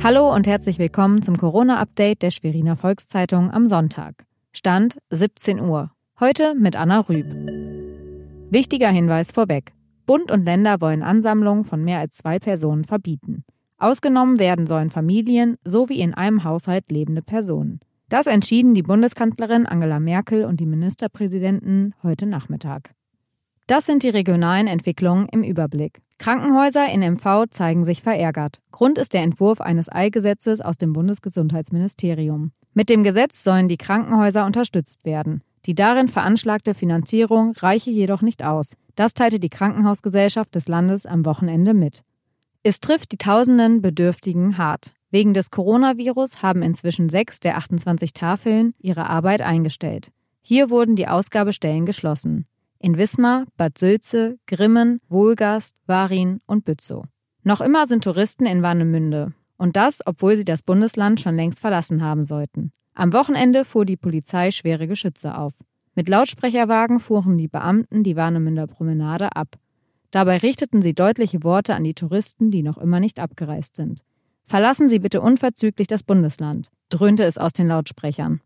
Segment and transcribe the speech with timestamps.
[0.00, 4.26] Hallo und herzlich willkommen zum Corona-Update der Schweriner Volkszeitung am Sonntag.
[4.52, 5.90] Stand 17 Uhr.
[6.20, 7.26] Heute mit Anna Rüb.
[8.48, 9.72] Wichtiger Hinweis vorweg.
[10.06, 13.44] Bund und Länder wollen Ansammlungen von mehr als zwei Personen verbieten.
[13.76, 17.80] Ausgenommen werden sollen Familien sowie in einem Haushalt lebende Personen.
[18.08, 22.92] Das entschieden die Bundeskanzlerin Angela Merkel und die Ministerpräsidenten heute Nachmittag.
[23.68, 26.00] Das sind die regionalen Entwicklungen im Überblick.
[26.18, 28.62] Krankenhäuser in MV zeigen sich verärgert.
[28.72, 32.52] Grund ist der Entwurf eines Eilgesetzes aus dem Bundesgesundheitsministerium.
[32.72, 35.42] Mit dem Gesetz sollen die Krankenhäuser unterstützt werden.
[35.66, 38.72] Die darin veranschlagte Finanzierung reiche jedoch nicht aus.
[38.96, 42.04] Das teilte die Krankenhausgesellschaft des Landes am Wochenende mit.
[42.62, 44.94] Es trifft die tausenden Bedürftigen hart.
[45.10, 50.10] Wegen des Coronavirus haben inzwischen sechs der 28 Tafeln ihre Arbeit eingestellt.
[50.40, 52.46] Hier wurden die Ausgabestellen geschlossen.
[52.80, 57.04] In Wismar, Bad Sülze, Grimmen, Wohlgast, Warin und Bützow.
[57.42, 59.32] Noch immer sind Touristen in Warnemünde.
[59.56, 62.70] Und das, obwohl sie das Bundesland schon längst verlassen haben sollten.
[62.94, 65.52] Am Wochenende fuhr die Polizei schwere Geschütze auf.
[65.94, 69.56] Mit Lautsprecherwagen fuhren die Beamten die Warnemünder Promenade ab.
[70.12, 74.04] Dabei richteten sie deutliche Worte an die Touristen, die noch immer nicht abgereist sind.
[74.46, 78.40] Verlassen Sie bitte unverzüglich das Bundesland, dröhnte es aus den Lautsprechern.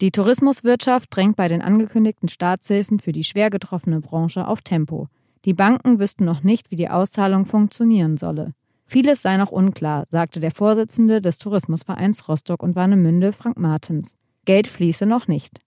[0.00, 5.08] Die Tourismuswirtschaft drängt bei den angekündigten Staatshilfen für die schwer getroffene Branche auf Tempo.
[5.44, 8.54] Die Banken wüssten noch nicht, wie die Auszahlung funktionieren solle.
[8.86, 14.16] Vieles sei noch unklar, sagte der Vorsitzende des Tourismusvereins Rostock und Warnemünde, Frank Martens.
[14.44, 15.60] Geld fließe noch nicht.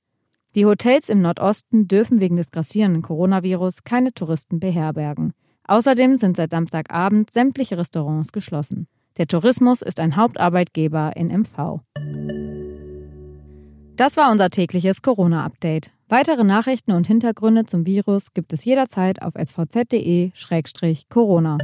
[0.56, 5.34] Die Hotels im Nordosten dürfen wegen des grassierenden Coronavirus keine Touristen beherbergen.
[5.68, 8.88] Außerdem sind seit Samstagabend sämtliche Restaurants geschlossen.
[9.18, 11.82] Der Tourismus ist ein Hauptarbeitgeber in MV.
[13.98, 15.90] Das war unser tägliches Corona-Update.
[16.08, 21.58] Weitere Nachrichten und Hintergründe zum Virus gibt es jederzeit auf svz.de-corona.